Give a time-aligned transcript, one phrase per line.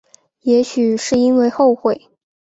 [0.41, 2.09] 也许是因为后悔